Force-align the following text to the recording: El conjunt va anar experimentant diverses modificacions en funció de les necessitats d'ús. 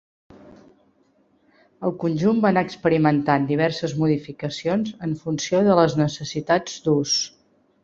El 1.89 1.93
conjunt 2.03 2.39
va 2.45 2.49
anar 2.53 2.63
experimentant 2.69 3.45
diverses 3.53 3.95
modificacions 4.05 4.97
en 5.09 5.15
funció 5.23 5.63
de 5.71 5.79
les 5.83 5.97
necessitats 6.03 6.83
d'ús. 6.89 7.17